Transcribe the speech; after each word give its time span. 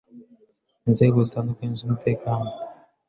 inzego 0.87 1.17
zitandukanye 1.27 1.73
z’umutekano, 1.79 2.49